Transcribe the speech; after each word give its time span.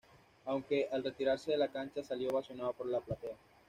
Aunque 0.45 0.87
al 0.91 1.03
retirarse 1.03 1.51
de 1.51 1.57
la 1.59 1.67
cancha 1.67 2.03
salió 2.03 2.31
ovacionado 2.31 2.73
por 2.73 2.87
la 2.87 3.01
platea. 3.01 3.35